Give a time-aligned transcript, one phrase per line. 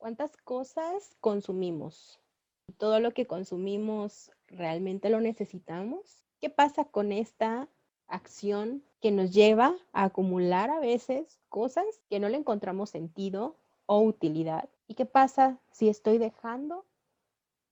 [0.00, 2.18] ¿Cuántas cosas consumimos?
[2.78, 6.24] ¿Todo lo que consumimos realmente lo necesitamos?
[6.40, 7.68] ¿Qué pasa con esta
[8.06, 14.00] acción que nos lleva a acumular a veces cosas que no le encontramos sentido o
[14.00, 14.70] utilidad?
[14.88, 16.86] ¿Y qué pasa si estoy dejando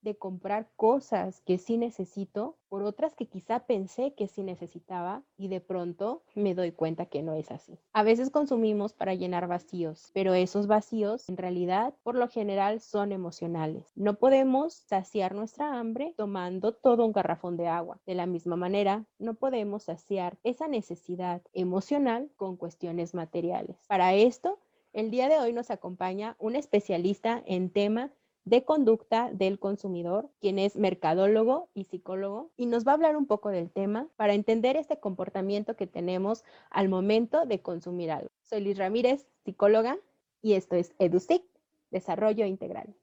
[0.09, 5.48] de comprar cosas que sí necesito por otras que quizá pensé que sí necesitaba y
[5.48, 7.79] de pronto me doy cuenta que no es así.
[7.93, 13.12] A veces consumimos para llenar vacíos, pero esos vacíos en realidad por lo general son
[13.12, 13.93] emocionales.
[13.96, 18.00] No podemos saciar nuestra hambre tomando todo un garrafón de agua.
[18.06, 23.76] De la misma manera, no podemos saciar esa necesidad emocional con cuestiones materiales.
[23.89, 24.59] Para esto,
[24.95, 28.11] el día de hoy nos acompaña un especialista en tema
[28.48, 33.27] de conducta del consumidor, quien es mercadólogo y psicólogo, y nos va a hablar un
[33.27, 38.30] poco del tema para entender este comportamiento que tenemos al momento de consumir algo.
[38.42, 39.98] Soy Liz Ramírez, psicóloga,
[40.41, 41.44] y esto es EduSIC,
[41.91, 42.94] Desarrollo Integral.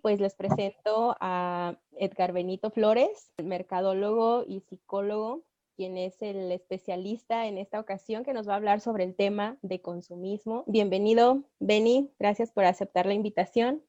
[0.00, 5.42] Pues les presento a Edgar Benito Flores, mercadólogo y psicólogo,
[5.74, 9.58] quien es el especialista en esta ocasión que nos va a hablar sobre el tema
[9.62, 10.62] de consumismo.
[10.68, 13.82] Bienvenido, Beni, gracias por aceptar la invitación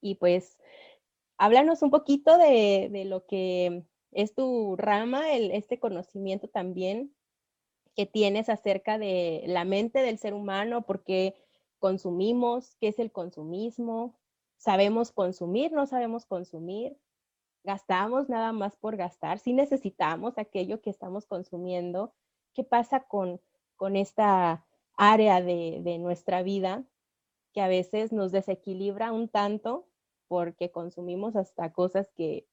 [0.00, 0.58] y pues
[1.36, 7.14] háblanos un poquito de, lo que es tu rama, el, este conocimiento también
[7.96, 11.34] que tienes acerca de la mente del ser humano, por qué
[11.78, 14.18] consumimos, qué es el consumismo,
[14.56, 16.98] sabemos consumir, no sabemos consumir,
[17.64, 22.12] gastamos nada más por gastar, si necesitamos aquello que estamos consumiendo,
[22.54, 23.40] qué pasa con,
[23.76, 26.84] con esta área de, de nuestra vida
[27.52, 29.89] que a veces nos desequilibra un tanto
[30.30, 32.46] porque consumimos hasta cosas que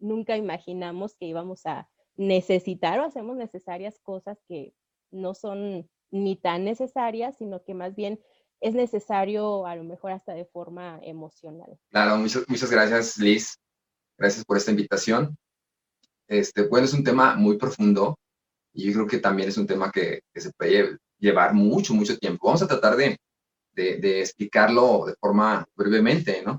[0.00, 4.74] nunca imaginamos que íbamos a necesitar o hacemos necesarias cosas que
[5.12, 8.18] no son ni tan necesarias, sino que más bien
[8.60, 11.78] es necesario a lo mejor hasta de forma emocional.
[11.90, 13.56] Claro, muchas, muchas gracias Liz,
[14.18, 15.36] gracias por esta invitación.
[16.26, 18.18] Este, bueno, es un tema muy profundo
[18.72, 22.18] y yo creo que también es un tema que, que se puede llevar mucho, mucho
[22.18, 22.48] tiempo.
[22.48, 23.16] Vamos a tratar de,
[23.70, 26.58] de, de explicarlo de forma brevemente, ¿no?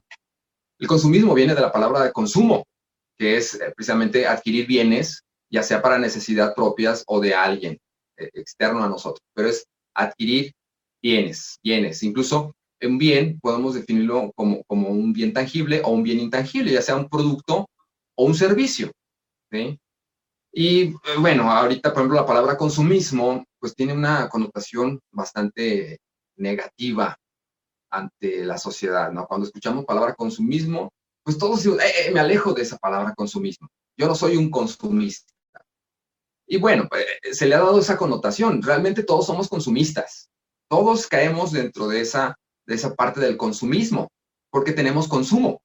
[0.81, 2.65] El consumismo viene de la palabra de consumo,
[3.15, 7.77] que es eh, precisamente adquirir bienes, ya sea para necesidad propias o de alguien
[8.17, 10.51] eh, externo a nosotros, pero es adquirir
[10.99, 12.01] bienes, bienes.
[12.01, 16.81] Incluso un bien podemos definirlo como, como un bien tangible o un bien intangible, ya
[16.81, 17.69] sea un producto
[18.15, 18.91] o un servicio.
[20.51, 25.99] Y eh, bueno, ahorita, por ejemplo, la palabra consumismo, pues tiene una connotación bastante
[26.37, 27.15] negativa
[27.91, 29.27] ante la sociedad, ¿no?
[29.27, 30.91] Cuando escuchamos palabra consumismo,
[31.23, 33.69] pues todos eh, eh, me alejo de esa palabra consumismo.
[33.97, 35.31] Yo no soy un consumista.
[36.47, 38.61] Y bueno, eh, se le ha dado esa connotación.
[38.61, 40.29] Realmente todos somos consumistas.
[40.69, 42.35] Todos caemos dentro de esa,
[42.65, 44.09] de esa parte del consumismo,
[44.49, 45.61] porque tenemos consumo.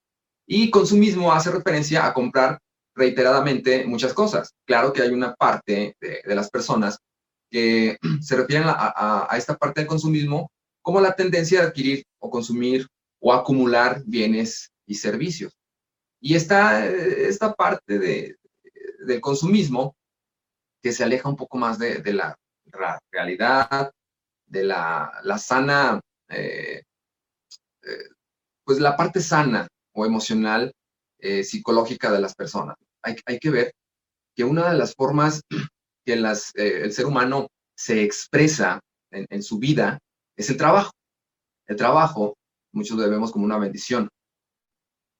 [0.46, 2.58] Y consumismo hace referencia a comprar
[2.94, 4.54] reiteradamente muchas cosas.
[4.66, 6.98] Claro que hay una parte de, las personas
[7.50, 10.50] que se refieren a, a, esta parte del consumismo
[10.82, 12.86] como la tendencia de adquirir o consumir
[13.20, 15.52] o acumular bienes y servicios.
[16.20, 18.36] Y está esta parte de,
[19.06, 19.96] del consumismo
[20.82, 22.36] que se aleja un poco más de, la,
[23.10, 23.90] realidad,
[24.46, 26.82] de la, sana, eh,
[27.82, 28.08] eh,
[28.64, 30.72] pues la parte sana o emocional,
[31.18, 32.76] eh, psicológica de las personas.
[33.02, 33.72] Hay, hay, que ver
[34.34, 35.42] que una de las formas
[36.04, 39.98] que las, el ser humano se expresa en, en su vida
[40.36, 40.92] es el trabajo.
[41.66, 42.36] El trabajo,
[42.72, 44.08] muchos lo vemos como una bendición,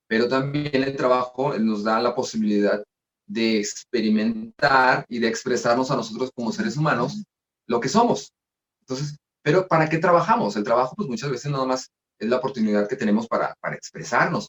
[0.09, 2.83] pero también el trabajo nos da la posibilidad
[3.27, 7.25] de experimentar y de expresarnos a nosotros como seres humanos
[7.67, 8.33] lo que somos.
[8.81, 10.57] Entonces, pero ¿para qué trabajamos?
[10.57, 14.49] El trabajo, pues muchas veces nada más es la oportunidad que tenemos para, para expresarnos,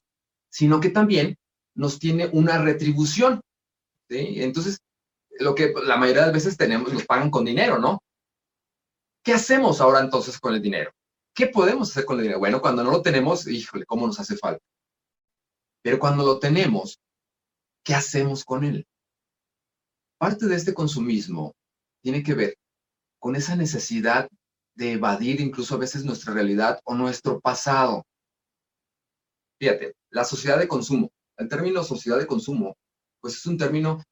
[0.50, 1.36] sino que también
[1.75, 3.41] nos tiene una retribución.
[4.09, 4.41] ¿sí?
[4.41, 4.80] Entonces,
[5.40, 8.00] lo que la mayoría de veces tenemos, nos pagan con dinero, ¿no?
[9.24, 10.91] ¿Qué hacemos ahora entonces con el dinero?
[11.38, 12.40] ¿Qué podemos hacer con el dinero?
[12.40, 14.66] Bueno, cuando no lo tenemos, híjole, ¿cómo nos hace falta?
[15.84, 17.00] Pero cuando lo tenemos,
[17.84, 18.88] ¿qué hacemos con él?
[20.18, 21.54] Parte de este consumismo
[22.01, 22.57] tiene que ver
[23.19, 24.28] con esa necesidad
[24.74, 28.04] de evadir incluso a veces nuestra realidad o nuestro pasado.
[29.60, 32.75] Fíjate, la sociedad de consumo, el término sociedad de consumo,
[33.22, 34.04] pues es un término,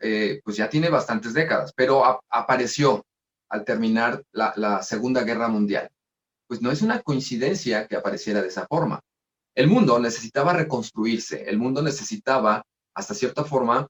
[0.00, 3.06] eh, pues ya tiene bastantes décadas, pero apareció
[3.48, 5.88] al terminar la, Segunda Guerra Mundial.
[6.46, 9.00] Pues no es una coincidencia que apareciera de esa forma.
[9.54, 12.64] El mundo necesitaba reconstruirse, el mundo necesitaba,
[12.94, 13.86] hasta cierta forma,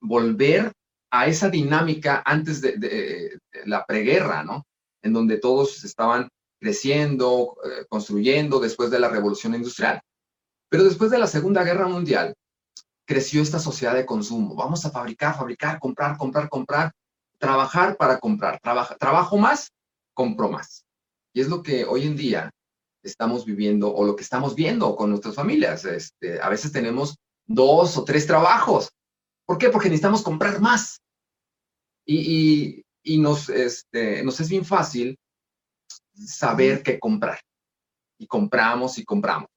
[0.00, 0.72] volver
[1.10, 4.64] a esa dinámica antes de, la preguerra, ¿no?
[5.02, 6.28] En donde todos estaban
[6.60, 10.00] creciendo, eh, construyendo después de la revolución industrial.
[10.68, 12.34] Pero después de la Segunda Guerra Mundial,
[13.06, 14.54] creció esta sociedad de consumo.
[14.54, 16.92] Vamos a fabricar, fabricar, comprar, comprar, comprar,
[17.38, 18.60] trabajar para comprar.
[18.60, 19.70] trabajo más,
[20.14, 20.84] compro más.
[21.32, 22.50] Y es lo que hoy en día
[23.02, 25.84] estamos viviendo o lo que estamos viendo con nuestras familias.
[25.84, 28.90] Este, a veces tenemos dos o tres trabajos.
[29.46, 29.70] ¿Por qué?
[29.70, 31.00] Porque necesitamos comprar más.
[32.06, 32.84] Y,
[33.18, 35.18] nos, este, nos es bien fácil
[36.14, 37.40] saber qué comprar.
[38.18, 39.48] Y compramos y compramos.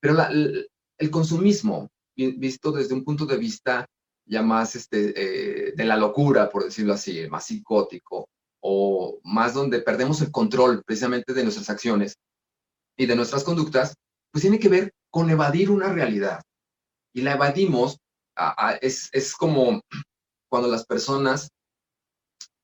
[0.00, 3.86] Pero el consumismo, visto desde un punto de vista
[4.26, 8.28] ya más este, eh, de la locura, por decirlo así, más psicótico,
[8.60, 12.16] o más donde perdemos el control precisamente de nuestras acciones
[12.96, 13.94] y de nuestras conductas,
[14.32, 16.42] pues tiene que ver con evadir una realidad.
[17.14, 17.98] Y la evadimos,
[18.80, 19.80] es, es como
[20.48, 21.48] cuando las personas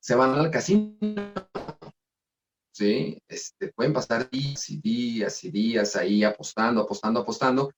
[0.01, 0.97] se van al casino,
[2.75, 3.19] ¿sí?
[3.29, 7.71] Este, pueden pasar días y días y días ahí apostando, apostando, apostando,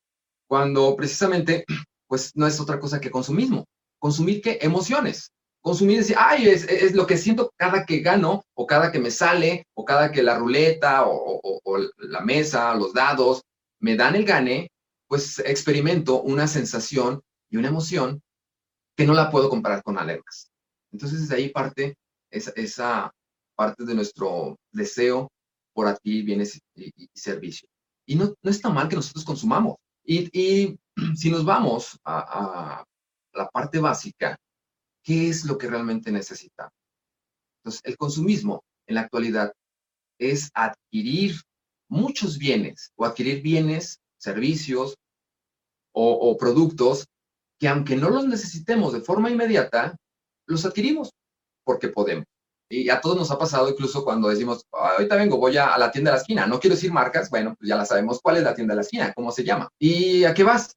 [0.49, 1.65] cuando precisamente,
[2.09, 3.65] pues no es otra cosa que consumismo.
[3.99, 4.59] Consumir qué?
[4.61, 5.31] Emociones.
[5.67, 9.67] Consumir decir, ay, es, lo que siento cada que gano, o cada que me sale,
[9.75, 11.41] o cada que la ruleta, o,
[11.99, 13.43] la mesa, los dados,
[13.81, 14.69] me dan el gane,
[15.09, 17.21] pues experimento una sensación
[17.51, 18.23] y una emoción
[18.97, 20.53] que no la puedo comparar con más.
[20.93, 21.97] Entonces, desde ahí parte
[22.31, 23.11] esa,
[23.57, 25.33] parte de nuestro deseo
[25.75, 27.69] por adquirir bienes y, servicios.
[28.07, 29.75] Y no, no, está mal que nosotros consumamos.
[30.05, 30.79] Y, y
[31.17, 32.85] si nos vamos a,
[33.33, 34.39] la parte básica,
[35.07, 36.75] ¿qué es lo que realmente necesitamos?
[37.61, 39.53] Entonces, el consumismo en la actualidad
[40.19, 41.41] es adquirir
[41.89, 44.97] muchos bienes o adquirir bienes, servicios
[45.93, 47.07] o, productos
[47.59, 49.97] que aunque no los necesitemos de forma inmediata,
[50.47, 51.11] los adquirimos
[51.65, 52.27] porque podemos.
[52.69, 56.11] Y a todos nos ha pasado incluso cuando decimos, ahorita vengo, voy a, la tienda
[56.11, 56.47] de la esquina.
[56.47, 58.83] No quiero decir marcas, bueno, pues ya la sabemos cuál es la tienda de la
[58.83, 59.71] esquina, cómo se llama.
[59.79, 60.77] ¿Y a qué vas?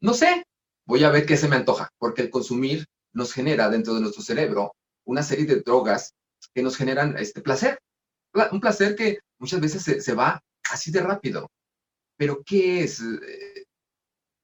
[0.00, 0.44] No sé.
[0.86, 2.86] Voy a ver qué se me antoja, porque el consumir
[3.16, 4.76] nos genera dentro de nuestro cerebro
[5.06, 6.14] una serie de drogas
[6.54, 7.80] que nos generan este placer.
[8.52, 10.40] Un placer que muchas veces se, va
[10.70, 11.48] así de rápido.
[12.18, 13.64] Pero ¿qué es eh,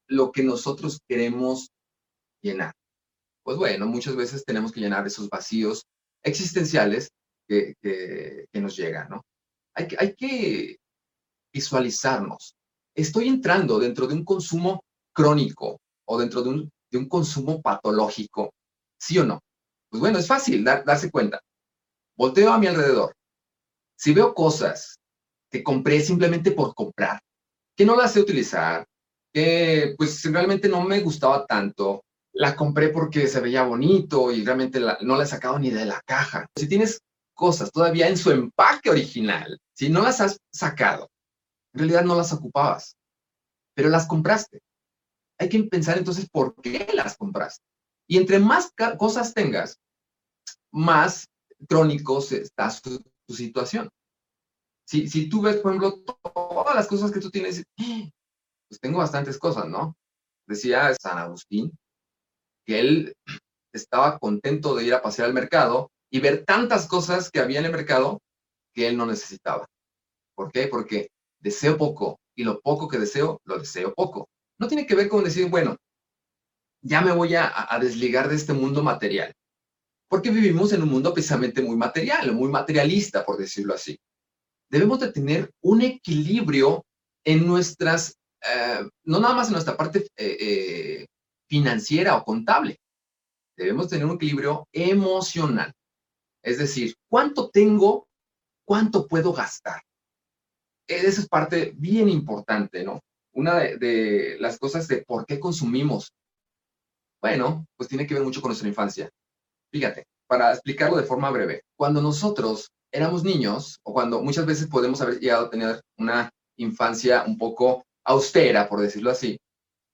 [0.07, 1.71] lo que nosotros queremos
[2.41, 2.73] llenar?
[3.45, 5.85] Pues bueno, muchas veces tenemos que llenar esos vacíos
[6.23, 7.11] existenciales
[7.47, 7.77] que,
[8.55, 9.23] nos llegan, ¿no?
[9.75, 10.77] Hay que, hay que
[11.53, 12.55] visualizarnos.
[12.95, 14.83] Estoy entrando dentro de un consumo
[15.13, 18.55] crónico o dentro de un, de un consumo patológico,
[19.03, 19.41] ¿sí o no?
[19.91, 21.41] Pues bueno, es fácil darse cuenta.
[22.17, 23.15] Volteo a mi alrededor.
[23.97, 24.99] Si veo cosas
[25.51, 27.21] que compré simplemente por comprar,
[27.77, 28.87] que no las sé utilizar,
[29.33, 34.81] que pues realmente no me gustaba tanto, la compré porque se veía bonito y realmente
[35.01, 36.47] no la he sacado ni de la caja.
[36.57, 37.01] Si tienes
[37.35, 41.11] cosas todavía en su empaque original, si no las has sacado,
[41.75, 42.97] en realidad no las ocupabas,
[43.75, 44.61] pero las compraste.
[45.39, 47.65] Hay que pensar entonces por qué las compraste.
[48.13, 49.81] Y entre más cosas tengas,
[50.71, 51.31] más
[51.67, 53.89] crónicos está su, situación.
[54.87, 56.05] Si, si tú ves, por ejemplo,
[56.35, 57.65] todas las cosas que tú tienes,
[58.69, 59.97] pues tengo bastantes cosas, ¿no?
[60.47, 61.73] Decía San Agustín,
[62.67, 63.15] que él
[63.73, 67.65] estaba contento de ir a pasear al mercado y ver tantas cosas que había en
[67.65, 68.21] el mercado
[68.75, 69.65] que él no necesitaba.
[70.35, 70.67] ¿Por qué?
[70.67, 71.09] Porque
[71.41, 74.29] deseo poco y lo poco que deseo, lo deseo poco.
[74.61, 75.79] No tiene que ver con decir, bueno,
[76.83, 79.33] ya me voy a, desligar de este mundo material.
[80.09, 83.99] Porque vivimos en un mundo precisamente muy material, muy materialista, por decirlo así.
[84.69, 86.85] Debemos de tener un equilibrio
[87.25, 91.07] en nuestras, eh, no nada más en nuestra parte eh, eh,
[91.49, 92.79] financiera o contable.
[93.57, 95.73] Debemos tener un equilibrio emocional.
[96.43, 98.09] Es decir, ¿cuánto tengo?
[98.67, 99.83] ¿Cuánto puedo gastar?
[100.87, 103.01] Esa es parte bien importante, ¿no?
[103.35, 106.13] Una de, las cosas de por qué consumimos.
[107.23, 109.09] Bueno, pues tiene que ver mucho con nuestra infancia.
[109.73, 115.01] Fíjate, para explicarlo de forma breve, cuando nosotros éramos niños, o cuando muchas veces podemos
[115.01, 119.39] haber llegado a tener una infancia un poco austera, por decirlo así,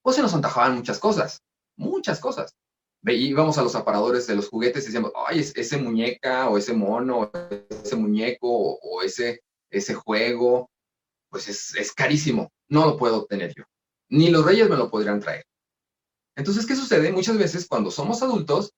[0.03, 1.41] pues se nos antojaban muchas cosas
[1.79, 2.55] muchas cosas.
[3.07, 7.31] Íbamos a los aparadores de los juguetes y decíamos, ay, ese muñeca o ese mono,
[7.71, 10.69] ese muñeco o, ese, ese juego,
[11.31, 13.65] pues es, carísimo, no lo puedo obtener yo.
[14.11, 15.45] Ni los reyes me lo podrían traer.
[16.39, 17.11] Entonces, ¿qué sucede?
[17.11, 18.73] Muchas veces cuando somos adultos,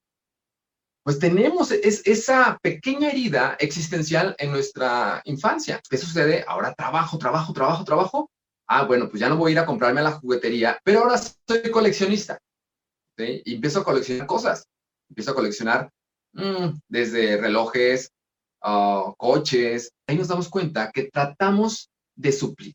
[1.05, 5.79] pues tenemos esa pequeña herida existencial en nuestra infancia.
[5.89, 6.43] ¿Qué sucede?
[6.49, 8.31] Ahora trabajo, trabajo, trabajo, trabajo.
[8.67, 11.19] Ah, bueno, pues ya no voy a ir a comprarme a la juguetería, pero ahora
[11.19, 12.39] soy coleccionista.
[13.19, 14.65] Y empiezo a coleccionar cosas.
[15.11, 15.91] Empiezo a coleccionar
[16.33, 18.11] mm, desde relojes,
[18.63, 22.73] ah, coches, ahí nos damos cuenta que tratamos de suplir.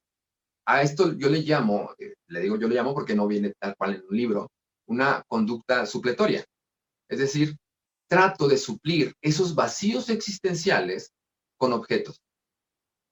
[0.68, 3.76] A esto yo le llamo, eh, le digo yo le llamo porque no viene tal
[3.76, 4.52] cual en un libro,
[4.88, 6.46] una conducta supletoria.
[7.10, 7.56] Es decir,
[8.08, 11.12] trato de suplir esos vacíos existenciales
[11.58, 12.22] con objetos.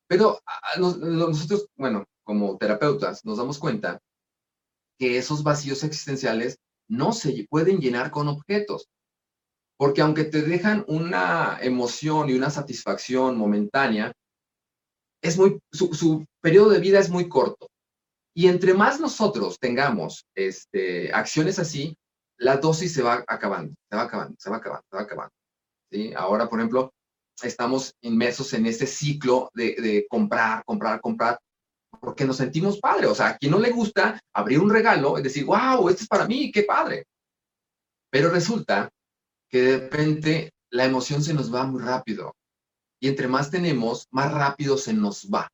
[0.07, 0.39] Pero
[0.77, 3.99] nosotros, bueno, como terapeutas, nos damos cuenta
[4.99, 8.87] que esos vacíos existenciales no se pueden llenar con objetos.
[9.77, 14.13] Porque aunque te dejan una emoción y una satisfacción momentánea,
[15.21, 17.67] es muy, su, periodo de vida es muy corto.
[18.35, 21.95] Y entre más nosotros tengamos este, acciones así,
[22.37, 25.33] la dosis se va acabando, se va acabando, se va acabando, se va acabando.
[25.91, 26.13] ¿sí?
[26.15, 26.93] Ahora, por ejemplo,
[27.41, 31.39] estamos inmersos en este ciclo de, de, comprar, comprar, comprar,
[31.99, 33.07] porque nos sentimos padre.
[33.07, 36.07] O sea, a quien no le gusta abrir un regalo y decir, wow, este es
[36.07, 37.05] para mí, qué padre.
[38.09, 38.89] Pero resulta
[39.49, 42.35] que de repente la emoción se nos va muy rápido.
[42.99, 45.49] Y entre más tenemos, más rápido se nos va.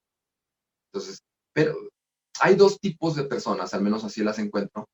[0.92, 1.22] Entonces,
[1.54, 1.89] pero
[2.42, 4.88] hay dos tipos de personas, al menos así las encuentro,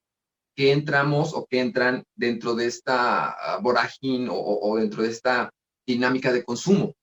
[0.55, 5.49] que entramos o que entran dentro de esta ah, vorágine o dentro de esta
[5.85, 6.93] dinámica de consumo.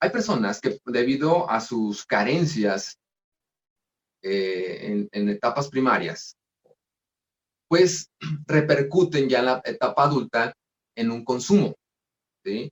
[0.00, 2.98] Hay personas que debido a sus carencias
[4.22, 6.36] eh, en, etapas primarias,
[7.68, 8.10] pues
[8.46, 10.52] repercuten ya en la etapa adulta
[10.96, 11.74] en un consumo,
[12.44, 12.70] ¿sí?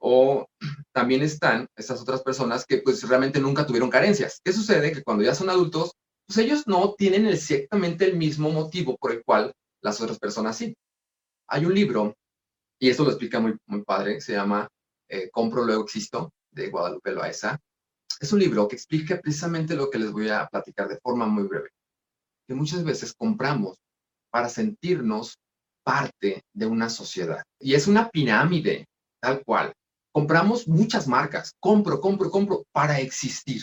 [0.00, 0.46] O
[0.92, 4.40] también están estas otras personas que pues realmente nunca tuvieron carencias.
[4.42, 4.92] ¿Qué sucede?
[4.92, 5.92] Que cuando ya son adultos,
[6.26, 9.52] pues ellos no tienen exactamente el mismo motivo por el cual
[9.82, 10.76] las otras personas sí.
[11.48, 12.14] Hay un libro
[12.78, 14.66] y esto lo explica muy, muy padre, se llama
[15.08, 17.60] eh, Compro, luego existo, de Guadalupe Loaesa.
[18.20, 21.44] Es un libro que explica precisamente lo que les voy a platicar de forma muy
[21.44, 21.70] breve.
[22.46, 23.78] Que muchas veces compramos
[24.30, 25.36] para sentirnos
[25.84, 27.42] parte de una sociedad.
[27.58, 28.86] Y es una pirámide,
[29.20, 29.74] tal cual.
[30.12, 31.54] Compramos muchas marcas.
[31.60, 33.62] Compro, compro, compro para existir.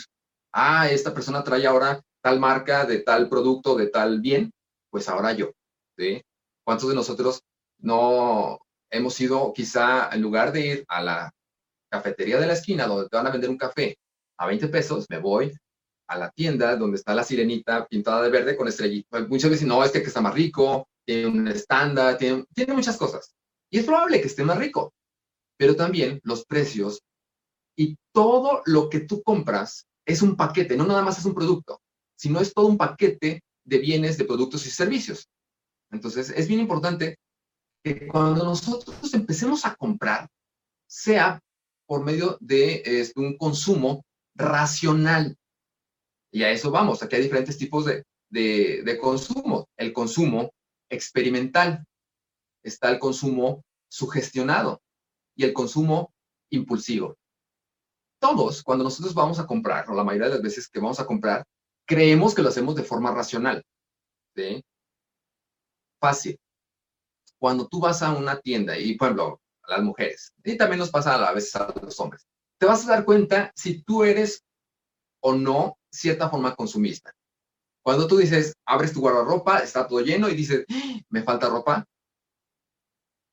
[0.54, 4.52] Ah, esta persona trae ahora tal marca de tal producto, de tal bien,
[4.90, 5.52] pues ahora yo.
[5.98, 6.22] ¿sí?
[6.64, 7.42] ¿Cuántos de nosotros
[7.80, 11.32] no hemos ido quizá, en lugar de ir a la
[11.90, 13.98] cafetería de la esquina donde te van a vender un café
[14.38, 15.54] a 20 pesos, me voy
[16.08, 19.20] a la tienda donde está la sirenita pintada de verde con estrellita.
[19.28, 23.34] Muchas veces, no, este que está más rico, tiene un estándar, tiene, tiene muchas cosas.
[23.70, 24.94] Y es probable que esté más rico,
[25.58, 27.02] pero también los precios
[27.76, 31.82] y todo lo que tú compras es un paquete, no nada más es un producto,
[32.16, 35.28] sino es todo un paquete de bienes, de productos y servicios.
[35.92, 37.18] Entonces, es bien importante
[37.84, 40.28] que cuando nosotros empecemos a comprar,
[40.88, 41.40] sea
[41.86, 44.04] por medio de este, un consumo
[44.36, 45.36] racional.
[46.32, 49.68] Y a eso vamos, aquí hay diferentes tipos de, de consumo.
[49.78, 50.52] El consumo
[50.90, 51.86] experimental,
[52.64, 54.82] está el consumo sugestionado
[55.38, 56.14] y el consumo
[56.50, 57.16] impulsivo.
[58.20, 61.06] Todos, cuando nosotros vamos a comprar, o la mayoría de las veces que vamos a
[61.06, 61.46] comprar,
[61.86, 63.64] creemos que lo hacemos de forma racional.
[64.36, 64.62] ¿sí?
[66.02, 66.38] Fácil
[67.38, 70.90] cuando tú vas a una tienda, y por ejemplo, a las mujeres, y también nos
[70.90, 72.26] pasa a veces a los hombres,
[72.60, 74.44] te vas a dar cuenta si tú eres
[75.22, 77.14] o no cierta forma consumista.
[77.84, 81.00] Cuando tú dices, abres tu guardarropa, está todo lleno y dices, ¡Ah!
[81.10, 81.86] me falta ropa,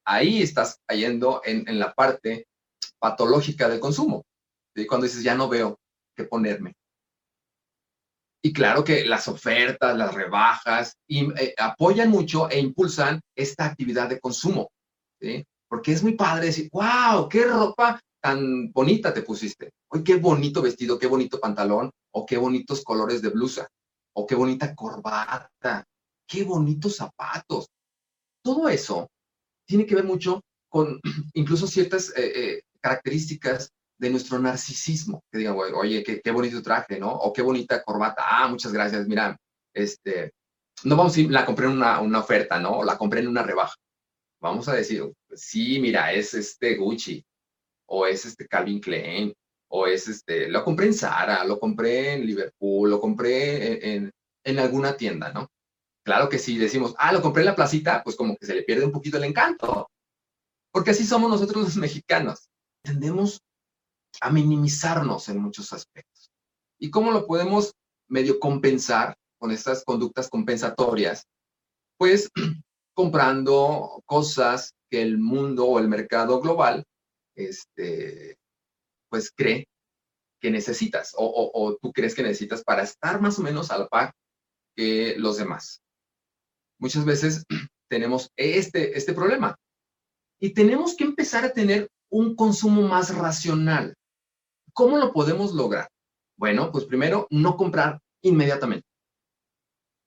[0.04, 2.46] ahí estás cayendo en, la parte
[2.98, 4.24] patológica del consumo.
[4.74, 5.78] y Cuando dices, ya no veo
[6.16, 6.74] qué ponerme.
[8.42, 14.20] Y claro que las ofertas, las rebajas eh, apoyan mucho e impulsan esta actividad de
[14.20, 14.68] consumo,
[15.18, 15.42] ¿sí?
[15.66, 19.70] Porque es muy padre decir, wow, qué ropa tan bonita te pusiste.
[19.90, 23.66] Hoy qué bonito vestido, qué bonito pantalón, o qué bonitos colores de blusa,
[24.14, 25.84] o qué bonita corbata,
[26.26, 27.66] qué bonitos zapatos.
[28.42, 29.08] Todo eso
[29.66, 31.00] tiene que ver mucho con
[31.34, 37.12] incluso ciertas eh, eh, características de nuestro narcisismo, que digan, oye, qué, bonito traje, ¿no?
[37.12, 39.36] O qué bonita corbata, ah, muchas gracias, mira,
[39.72, 40.32] este,
[40.82, 42.78] no vamos a ir, la compré en una, oferta, ¿no?
[42.78, 43.76] O la compré en una rebaja.
[44.40, 47.24] Vamos a decir, sí, mira, es este Gucci,
[47.86, 49.32] o es este Calvin Klein,
[49.68, 54.10] o es este, lo compré en Zara, lo compré en Liverpool, lo compré en,
[54.44, 55.48] en, alguna tienda, ¿no?
[56.04, 58.62] Claro que si decimos, ah, lo compré en la placita, pues como que se le
[58.62, 59.90] pierde un poquito el encanto.
[60.70, 62.48] Porque así somos nosotros los mexicanos.
[62.82, 63.40] Tendemos
[64.20, 66.30] a minimizarnos en muchos aspectos.
[66.78, 67.72] ¿Y cómo lo podemos
[68.08, 71.26] medio compensar con estas conductas compensatorias?
[71.96, 72.30] Pues
[72.94, 76.84] comprando cosas que el mundo o el mercado global
[77.34, 78.36] este,
[79.08, 79.66] pues cree
[80.40, 84.12] que necesitas o, tú crees que necesitas para estar más o menos al par
[84.76, 85.80] que los demás.
[86.84, 87.46] Muchas veces
[87.88, 89.58] tenemos este, este problema
[90.38, 93.94] y tenemos que empezar a tener un consumo más racional.
[94.74, 95.88] ¿Cómo lo podemos lograr?
[96.36, 98.86] Bueno, pues primero, no comprar inmediatamente.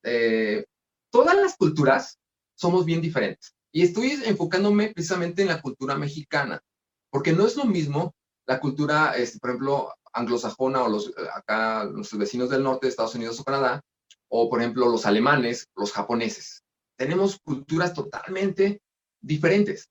[0.03, 0.65] Eh,
[1.11, 2.19] todas las culturas
[2.55, 3.55] somos bien diferentes.
[3.71, 6.61] Y estoy enfocándome precisamente en la cultura mexicana,
[7.09, 8.13] porque no es lo mismo
[8.45, 13.39] la cultura, este, por ejemplo, anglosajona o los, acá, los vecinos del norte Estados Unidos
[13.39, 13.81] o Canadá,
[14.29, 16.61] o por ejemplo los alemanes, los japoneses.
[16.97, 18.81] Tenemos culturas totalmente
[19.21, 19.89] diferentes.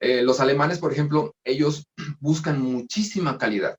[0.00, 1.86] Eh, los alemanes, por ejemplo, ellos
[2.20, 3.76] buscan muchísima calidad.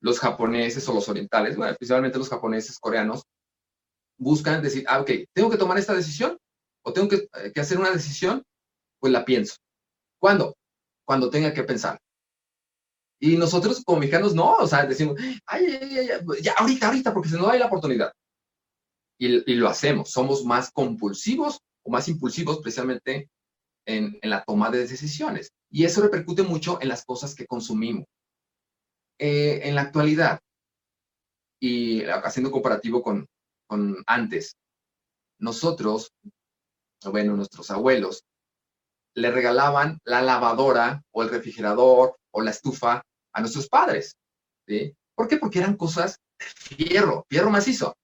[0.00, 3.24] Los japoneses o los orientales, bueno, principalmente los japoneses, coreanos,
[4.18, 6.38] buscan decir, ah, ok, tengo que tomar esta decisión
[6.84, 8.42] o tengo que, eh, que hacer una decisión,
[9.00, 9.56] pues la pienso.
[10.20, 10.54] ¿Cuándo?
[11.04, 11.98] Cuando tenga que pensar.
[13.20, 17.30] Y nosotros como mexicanos no, o sea, decimos, ay, ay, ay, ya, ahorita, ahorita, porque
[17.30, 18.12] si no hay la oportunidad.
[19.24, 23.30] Y, lo hacemos, somos más compulsivos o más impulsivos precisamente
[23.86, 25.50] en, la toma de decisiones.
[25.70, 28.04] Y eso repercute mucho en las cosas que consumimos.
[29.18, 30.40] Eh, en la actualidad,
[31.58, 33.26] y haciendo comparativo con,
[34.06, 34.56] antes,
[35.38, 36.12] nosotros,
[37.10, 38.24] bueno, nuestros abuelos,
[39.16, 43.02] le regalaban la lavadora o el refrigerador o la estufa
[43.32, 44.16] a nuestros padres.
[45.14, 45.38] ¿Por qué?
[45.38, 47.94] Porque eran cosas fierro, fierro macizo.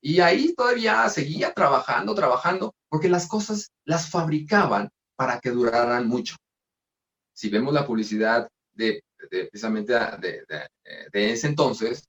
[0.00, 6.36] Y ahí todavía seguía trabajando, trabajando, porque las cosas las fabricaban para que duraran mucho.
[7.32, 10.44] Si vemos la publicidad de, precisamente de,
[11.12, 12.04] de, ese entonces,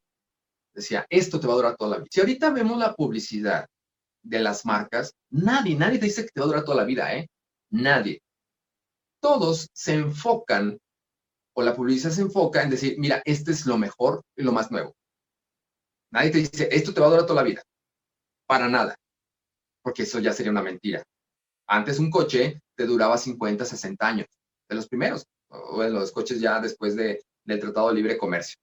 [0.73, 2.07] decía, esto te va a durar toda la vida.
[2.11, 3.67] Si ahorita vemos la publicidad
[4.21, 7.15] de las marcas, nadie, nadie te dice que te va a durar toda la vida,
[7.15, 7.27] ¿eh?
[7.71, 8.21] Nadie.
[9.19, 10.79] Todos se enfocan
[11.53, 14.71] o la publicidad se enfoca en decir, mira, este es lo mejor y lo más
[14.71, 14.95] nuevo.
[16.11, 17.63] Nadie te dice, esto te va a durar toda la vida.
[18.49, 18.95] Para nada.
[19.83, 21.03] Porque eso ya sería una mentira.
[21.67, 24.27] Antes un coche te duraba 50, 60 años.
[24.67, 25.23] De los primeros.
[25.49, 28.55] O de los coches ya después de, del Tratado de Libre Comercio.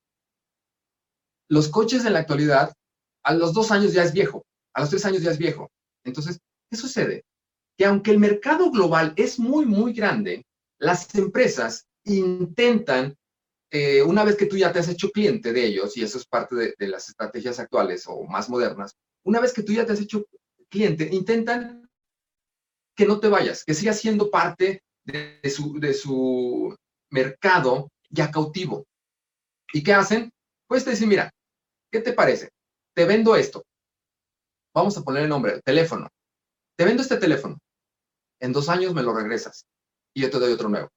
[1.49, 2.73] Los coches en la actualidad,
[3.23, 4.45] a los dos años ya es viejo.
[4.75, 5.71] A los tres años ya es viejo.
[6.05, 7.25] Entonces, ¿qué sucede?
[7.78, 10.45] Que aunque el mercado global es muy, muy grande,
[10.78, 13.15] las empresas intentan,
[13.71, 16.26] eh, una vez que tú ya te has hecho cliente de ellos, y eso es
[16.26, 20.00] parte de, las estrategias actuales o más modernas, una vez que tú ya te has
[20.00, 20.25] hecho
[20.69, 21.89] cliente, intentan
[22.97, 26.75] que no te vayas, que sigas siendo parte de, su, de su
[27.10, 28.86] mercado ya cautivo.
[29.73, 30.32] ¿Y qué hacen?
[30.67, 31.30] Pues te dicen, mira,
[31.91, 32.50] ¿qué te parece?
[32.95, 33.62] Te vendo esto.
[34.75, 36.08] Vamos a poner el nombre, teléfono.
[36.76, 37.58] Te vendo este teléfono.
[38.41, 39.67] En dos años me lo regresas
[40.15, 40.91] y yo te doy otro nuevo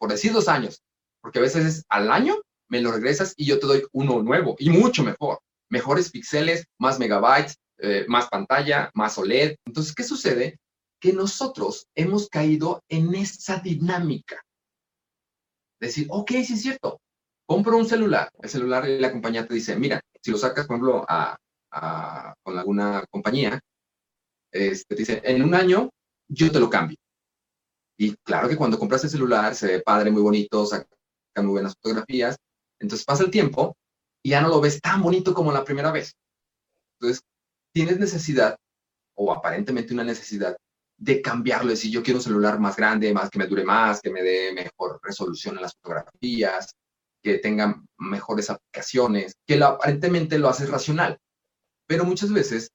[0.00, 0.82] por decir dos años,
[1.20, 4.70] porque a veces al año me lo regresas y yo te doy uno nuevo y
[4.70, 5.40] mucho mejor.
[5.70, 9.56] Mejores píxeles, más megabytes, eh, más pantalla, más OLED.
[9.64, 10.58] Entonces, ¿qué sucede?
[11.00, 14.42] Que nosotros hemos caído en esa dinámica.
[15.80, 17.00] Decir, ok, sí es cierto,
[17.46, 20.76] compro un celular, el celular y la compañía te dice, mira, si lo sacas, por
[20.76, 21.36] ejemplo, a,
[22.42, 23.58] con alguna compañía,
[24.52, 25.88] este, te dice, en un año
[26.28, 26.98] yo te lo cambio.
[27.96, 30.86] Y claro que cuando compras el celular se ve padre, muy bonito, saca
[31.36, 32.36] muy buenas fotografías.
[32.78, 33.76] Entonces pasa el tiempo
[34.22, 36.14] y ya no lo ves tan bonito como la primera vez.
[36.98, 37.22] Entonces,
[37.72, 38.56] tienes necesidad,
[39.14, 40.56] o aparentemente una necesidad,
[40.98, 44.00] de cambiarlo, de decir, yo quiero un celular más grande, más que me dure más,
[44.02, 46.74] que me dé mejor resolución en las fotografías,
[47.22, 51.18] que tenga mejores aplicaciones, que aparentemente lo haces racional.
[51.86, 52.70] Pero muchas veces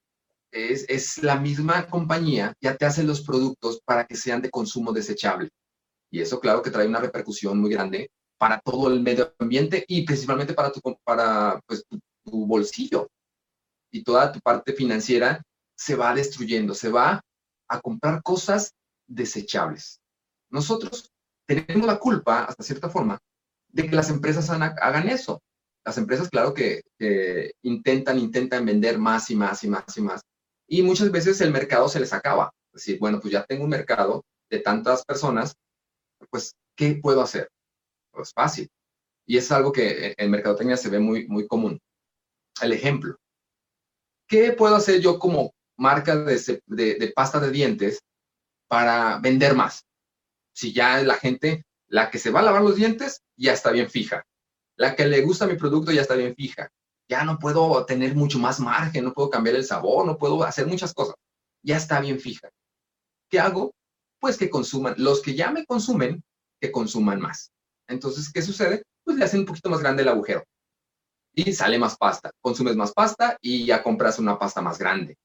[0.51, 5.49] es, la misma compañía, ya te hace los productos para que sean de consumo desechable.
[6.12, 10.04] Y eso, claro, que trae una repercusión muy grande para todo el medio ambiente y
[10.06, 11.86] principalmente para tu, para, pues,
[12.24, 13.10] tu, bolsillo.
[13.91, 15.41] Y toda tu parte financiera
[15.78, 17.21] se va destruyendo, se va
[17.69, 18.74] a comprar cosas
[19.08, 20.00] desechables.
[20.50, 21.12] Nosotros
[21.48, 23.19] tenemos la culpa, hasta cierta forma,
[23.69, 25.41] de que las empresas hagan eso.
[25.86, 30.21] Las empresas, claro que, que, intentan, intentan vender más y más y más y más,
[30.67, 32.52] y muchas veces el mercado se les acaba.
[32.74, 35.56] Es decir, bueno, pues ya tengo un mercado de tantas personas,
[36.30, 37.50] pues, ¿qué puedo hacer?
[38.15, 38.69] Pues fácil.
[39.28, 41.80] Y es algo que en mercadotecnia se ve muy, muy común.
[42.62, 43.17] El ejemplo.
[44.28, 47.99] ¿Qué puedo hacer yo como marca de, de, de pasta de dientes
[48.67, 49.84] para vender más?
[50.54, 53.89] Si ya la gente, la que se va a lavar los dientes, ya está bien
[53.89, 54.23] fija.
[54.78, 56.71] La que le gusta mi producto ya está bien fija
[57.08, 60.65] ya no puedo tener mucho más margen, no puedo cambiar el sabor, no puedo hacer
[60.67, 61.15] muchas cosas.
[61.63, 62.49] Ya está bien fija.
[63.30, 63.73] ¿Qué hago?
[64.19, 66.23] Pues que consuman, los que ya me consumen,
[66.60, 67.51] que consuman más.
[67.88, 68.84] Entonces, ¿qué sucede?
[69.04, 70.43] Pues le hacen un poquito más grande el agujero.
[71.34, 72.32] Y sale más pasta.
[72.41, 75.17] Consumes más pasta y ya compras una pasta más grande.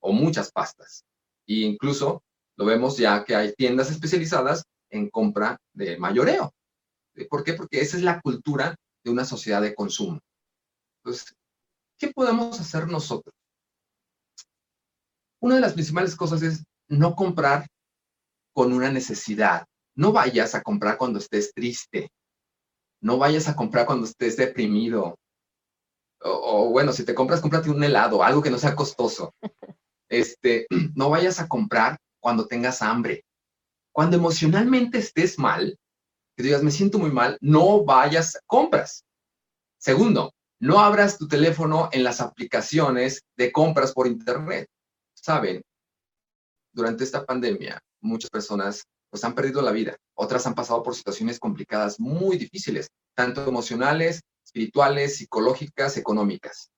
[0.00, 1.04] O muchas pastas.
[1.46, 2.22] E incluso
[2.56, 6.52] lo vemos ya que hay tiendas especializadas en compra de mayoreo.
[7.28, 7.54] ¿Por qué?
[7.54, 10.20] Porque esa es la cultura de una sociedad de consumo.
[11.02, 11.34] Entonces,
[11.98, 13.34] ¿qué podemos hacer nosotros?
[15.40, 17.66] Una de las principales cosas es no comprar
[18.54, 19.66] con una necesidad.
[19.96, 22.10] No vayas a comprar cuando estés triste.
[23.00, 25.16] No vayas a comprar cuando estés deprimido.
[26.20, 29.34] O, bueno, si te compras, cómprate un helado, algo que no sea costoso.
[30.10, 33.24] Este, no vayas a comprar cuando tengas hambre.
[33.90, 35.76] Cuando emocionalmente estés mal,
[36.36, 39.04] que digas, me siento muy mal, no vayas, compras.
[39.78, 44.68] Segundo, no abras tu teléfono en las aplicaciones de compras por Internet.
[45.14, 45.62] Saben,
[46.72, 51.38] durante esta pandemia, muchas personas pues han perdido la vida, otras han pasado por situaciones
[51.38, 56.72] complicadas, muy difíciles, tanto emocionales, espirituales, psicológicas, económicas.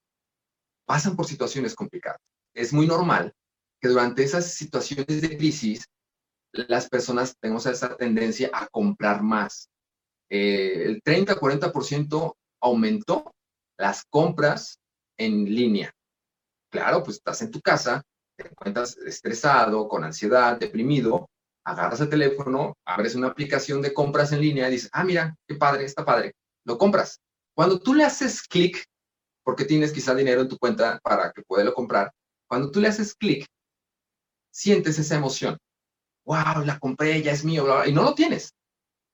[0.85, 2.21] Pasan por situaciones complicadas.
[2.53, 3.33] Es muy normal
[3.81, 5.87] que durante esas situaciones de crisis
[6.53, 9.71] las personas tenemos esa tendencia a comprar más.
[10.29, 13.33] Eh, el 30-40% aumentó
[13.79, 14.79] las compras
[15.17, 15.91] en línea.
[16.71, 18.03] Claro, pues estás en tu casa,
[18.37, 21.31] te encuentras estresado, con ansiedad, deprimido,
[21.67, 25.57] agarras el teléfono, abres una aplicación de compras en línea y dices, ah, mira, qué
[25.57, 26.33] padre, está padre,
[26.65, 27.21] lo compras.
[27.55, 28.85] Cuando tú le haces clic,
[29.43, 32.13] porque tienes quizá dinero en tu cuenta para que puedas comprar,
[32.49, 33.47] cuando tú le haces clic,
[34.53, 35.59] sientes esa emoción.
[36.25, 38.55] Wow, la compré, ya es mío, y no lo tienes.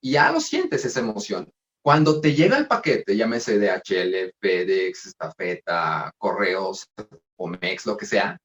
[0.03, 1.51] Y ya lo sientes esa emoción.
[1.83, 6.87] Cuando te llega el paquete, llámese DHL, FedEx, estafeta, correos,
[7.37, 8.39] Omex, lo que sea,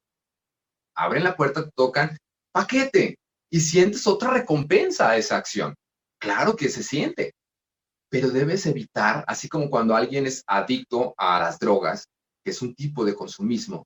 [0.95, 2.17] abren la puerta, tocan,
[2.51, 3.17] paquete,
[3.49, 5.75] y sientes otra recompensa a esa acción.
[6.19, 7.33] Claro que se siente,
[8.09, 12.07] pero debes evitar, así como cuando alguien es adicto a las drogas,
[12.43, 13.85] que es un tipo de consumismo,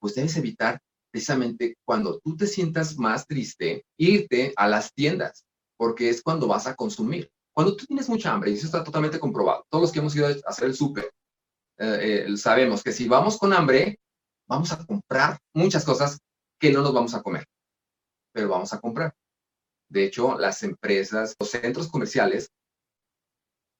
[0.00, 0.80] pues debes evitar
[1.12, 5.44] precisamente cuando tú te sientas más triste, irte a las tiendas,
[5.76, 7.30] porque es cuando vas a consumir.
[7.54, 10.26] Cuando tú tienes mucha hambre, y eso está totalmente comprobado, todos los que hemos ido
[10.26, 11.12] a hacer el súper,
[11.78, 13.98] eh, eh, sabemos que si vamos con hambre,
[14.48, 16.18] vamos a comprar muchas cosas
[16.58, 17.44] que no nos vamos a comer,
[18.32, 19.14] pero vamos a comprar.
[19.88, 22.50] De hecho, las empresas, los centros comerciales,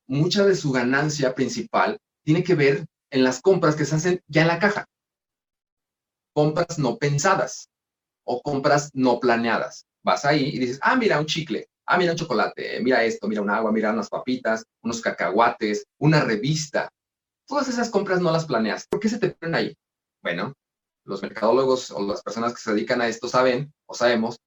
[0.07, 4.43] mucha de su ganancia principal tiene que ver en las compras que se hacen ya
[4.43, 4.87] en la caja.
[6.35, 7.69] Compras no pensadas
[8.25, 9.87] o compras no planeadas.
[10.05, 13.43] Vas ahí y dices, ah, mira, un chicle, ah, mira, un chocolate, mira esto, mira
[13.43, 16.89] un agua, mira unas papitas, unos cacahuates, una revista.
[17.47, 18.87] Todas esas compras no las planeas.
[18.87, 19.77] ¿Por qué se te ponen ahí?
[20.23, 20.55] Bueno,
[21.05, 24.39] los mercadólogos o las personas que se dedican a esto saben o sabemos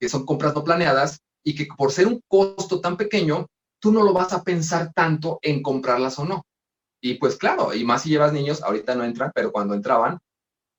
[0.00, 3.46] que son compras no planeadas y que por ser un costo tan pequeño,
[3.78, 6.42] tú no lo vas a pensar tanto en comprarlas o no.
[7.02, 10.18] Y pues claro, y más si llevas niños, ahorita no entran, pero cuando entraban,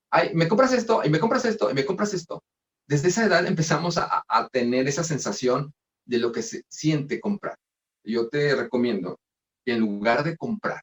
[0.09, 2.43] ay, me compras esto, y me compras esto, y me compras esto.
[2.87, 5.71] Desde esa edad empezamos a, tener esa sensación
[6.03, 7.57] de lo que se siente comprar.
[8.03, 9.19] Yo te recomiendo
[9.65, 10.81] en lugar de comprar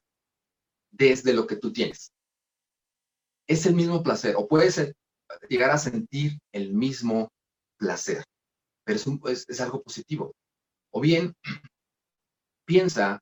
[0.91, 2.12] desde lo que tú tienes,
[3.47, 4.93] es el mismo placer o puedes
[5.49, 7.29] llegar a sentir el mismo
[7.77, 8.23] placer,
[8.85, 10.33] pero es, es, algo positivo.
[10.91, 11.33] O bien,
[12.65, 13.19] piensa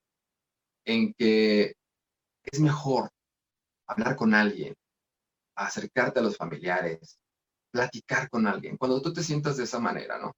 [0.86, 1.74] en que
[2.44, 3.10] es mejor
[3.88, 4.76] hablar con alguien,
[5.56, 7.18] acercarte a los familiares,
[7.72, 10.34] platicar con alguien, cuando tú te sientas de esa manera, ¿no?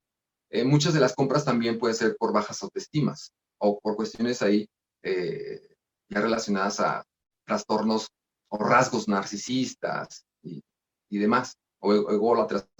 [0.50, 4.68] Eh, muchas de las compras también puede ser por bajas autoestimas o por cuestiones ahí
[5.02, 5.74] eh,
[6.08, 7.04] ya relacionadas a
[7.44, 8.08] trastornos
[8.48, 10.62] o rasgos narcisistas y,
[11.10, 11.92] demás, o,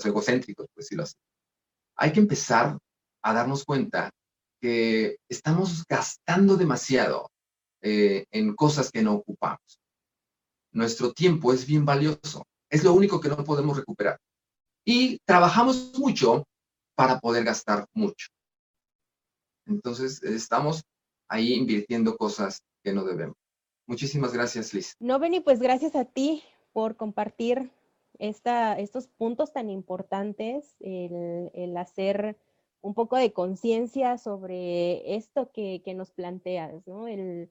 [0.04, 1.14] egocéntricos, pues decirlo así.
[1.96, 2.78] Hay que empezar
[3.22, 4.10] a darnos cuenta
[4.60, 7.30] que estamos gastando demasiado
[7.82, 9.78] eh, en cosas que no ocupamos.
[10.72, 14.18] Nuestro tiempo es bien valioso, es lo único que no podemos recuperar.
[14.84, 16.44] Y trabajamos mucho
[16.96, 18.28] para poder gastar mucho.
[19.66, 20.82] Entonces, estamos
[21.28, 23.36] ahí invirtiendo cosas que no debemos.
[23.86, 24.96] Muchísimas gracias, Liz.
[24.98, 26.42] No, Beni, pues gracias a ti
[26.72, 27.70] por compartir
[28.18, 32.38] esta, estos puntos tan importantes, el, hacer
[32.80, 37.08] un poco de conciencia sobre esto que, nos planteas, ¿no?
[37.08, 37.50] El,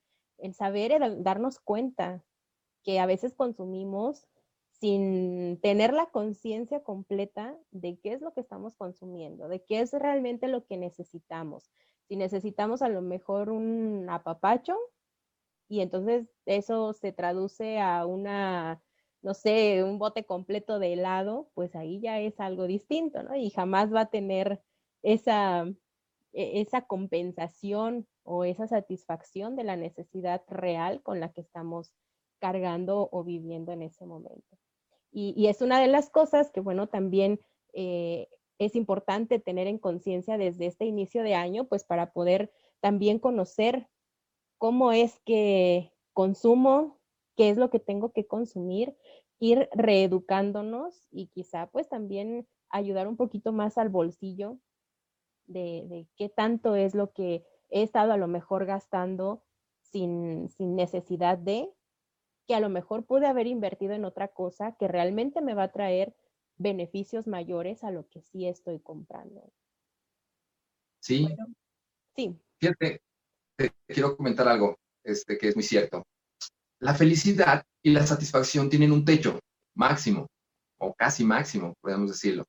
[0.53, 2.23] saber, el darnos cuenta
[2.83, 4.27] que a veces consumimos
[4.71, 9.93] sin tener la conciencia completa de qué es lo que estamos consumiendo, de qué es
[9.93, 11.71] realmente lo que necesitamos.
[12.07, 14.77] Si necesitamos a lo mejor un apapacho,
[15.73, 18.83] y entonces eso se traduce a una,
[19.23, 23.35] no sé, un bote completo de helado, pues ahí ya es algo distinto, ¿no?
[23.35, 24.61] Y jamás va a tener
[25.01, 25.65] esa,
[26.31, 31.91] e, esa compensación o esa satisfacción de la necesidad real con la que estamos
[32.37, 34.59] cargando o viviendo en ese momento.
[35.11, 37.39] Y, es una de las cosas que, bueno, también
[37.73, 38.27] eh,
[38.59, 43.87] es importante tener en conciencia desde este inicio de año, pues para poder también conocer
[44.57, 46.99] cómo es que consumo,
[47.35, 48.95] qué es lo que tengo que consumir,
[49.39, 54.57] ir reeducándonos y quizá pues también ayudar un poquito más al bolsillo
[55.45, 59.43] de, qué tanto es lo que he estado a lo mejor gastando
[59.81, 61.69] sin, sin necesidad de,
[62.47, 65.71] que a lo mejor pude haber invertido en otra cosa que realmente me va a
[65.71, 66.15] traer
[66.57, 69.51] beneficios mayores a lo que sí estoy comprando.
[70.99, 71.27] Sí.
[72.15, 72.39] sí.
[72.59, 73.01] Fíjate,
[73.57, 76.03] te quiero comentar algo este, que es muy cierto.
[76.79, 79.39] La felicidad y la satisfacción tienen un techo
[79.75, 80.27] máximo,
[80.79, 82.45] o casi máximo, podemos decirlo.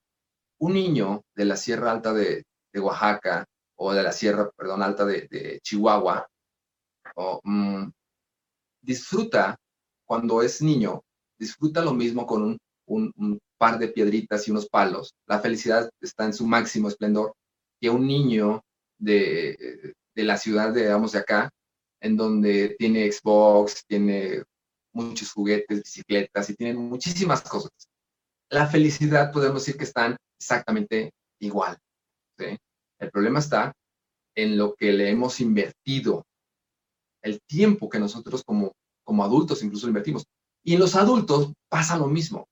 [0.58, 2.44] Un niño de la Sierra Alta de,
[2.76, 3.44] Oaxaca
[3.76, 6.26] o de la Sierra, perdón, Alta de, Chihuahua,
[7.44, 7.88] mm,
[8.82, 9.56] disfruta
[10.04, 11.02] cuando es niño,
[11.38, 15.14] disfruta lo mismo con un, par de piedritas y unos palos.
[15.26, 17.34] La felicidad está en su máximo esplendor
[17.80, 18.62] que un niño
[18.98, 21.50] de, la ciudad, de, digamos, de acá,
[22.00, 24.44] en donde tiene Xbox, tiene
[24.92, 27.70] muchos juguetes, bicicletas y tienen muchísimas cosas.
[28.50, 31.76] La felicidad podemos decir que están exactamente igual.
[32.38, 33.72] El problema está
[34.36, 36.24] en lo que le hemos invertido,
[37.22, 38.72] el tiempo que nosotros como,
[39.04, 40.24] como adultos incluso invertimos.
[40.62, 42.46] Y en los adultos pasa lo mismo.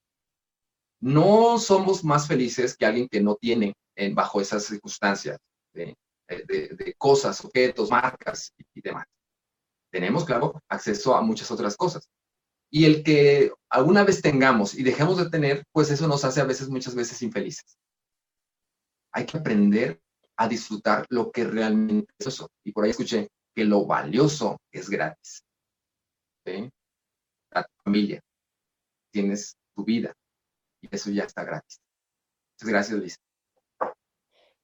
[1.01, 5.39] No somos más felices que alguien que no tiene en, bajo esas circunstancias
[6.47, 9.07] de, cosas, objetos, marcas y demás.
[9.91, 12.09] Tenemos, claro, acceso a muchas otras cosas.
[12.71, 16.45] Y el que alguna vez tengamos y dejemos de tener, pues eso nos hace a
[16.45, 17.77] veces, muchas veces infelices.
[19.13, 20.01] Hay que aprender
[20.37, 22.51] a disfrutar lo que realmente es eso.
[22.65, 25.45] Y por ahí escuché que lo valioso es gratis.
[26.47, 26.71] ¿Sí?
[27.51, 28.21] A tu familia,
[29.13, 30.13] tienes tu vida
[30.81, 31.81] y eso ya está gratis.
[32.55, 33.17] Muchas gracias, Luis.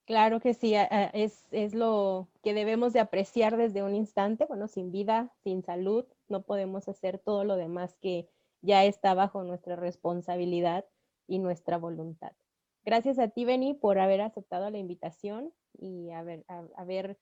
[0.09, 4.47] Claro que sí, es, lo que debemos de apreciar desde un instante.
[4.47, 8.27] Bueno, sin vida, sin salud, no podemos hacer todo lo demás que
[8.63, 10.87] ya está bajo nuestra responsabilidad
[11.27, 12.33] y nuestra voluntad.
[12.87, 16.43] Gracias a ti, Beni, por haber aceptado la invitación y haber,
[16.75, 17.19] haber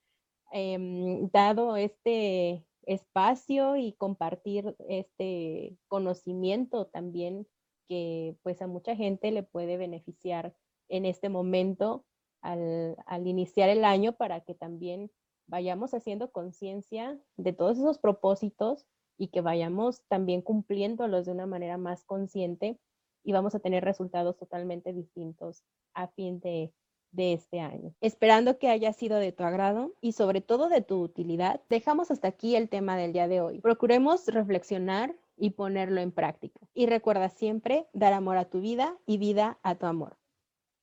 [0.52, 7.48] em, dado este espacio y compartir este conocimiento también
[7.88, 10.54] que pues a mucha gente le puede beneficiar
[10.88, 12.04] en este momento
[12.46, 15.10] al, iniciar el año para que también
[15.46, 18.86] vayamos haciendo conciencia de todos esos propósitos
[19.18, 22.78] y que vayamos también cumpliéndolos de una manera más consciente
[23.24, 26.72] y vamos a tener resultados totalmente distintos a fin de,
[27.18, 27.94] este año.
[28.02, 32.28] Esperando que haya sido de tu agrado y sobre todo de tu utilidad, dejamos hasta
[32.28, 33.60] aquí el tema del día de hoy.
[33.60, 36.60] Procuremos reflexionar y ponerlo en práctica.
[36.74, 40.18] Y recuerda siempre dar amor a tu vida y vida a tu amor.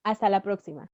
[0.03, 0.89] Hasta la próxima.